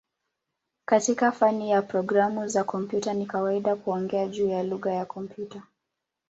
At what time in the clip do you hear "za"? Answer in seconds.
2.47-2.63